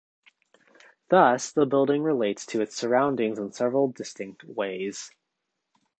Thus, 1.09 1.51
the 1.51 1.67
building 1.67 2.01
relates 2.01 2.47
to 2.47 2.61
its 2.61 2.75
surroundings 2.75 3.37
in 3.37 3.51
several 3.51 3.89
distinct 3.91 4.43
ways. 4.43 5.11